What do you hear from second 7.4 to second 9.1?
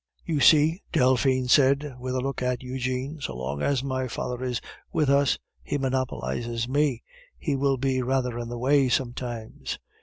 will be rather in the way